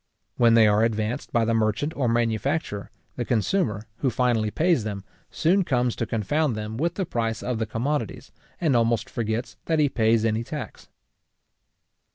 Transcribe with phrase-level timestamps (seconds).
[0.35, 5.03] When they are advanced by the merchant or manufacturer, the consumer, who finally pays them,
[5.29, 9.77] soon comes to confound them with the price of the commodities, and almost forgets that
[9.77, 10.87] he pays any tax.